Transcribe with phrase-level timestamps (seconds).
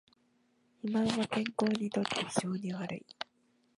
[0.81, 3.05] 肥満は健康にとって非常に悪い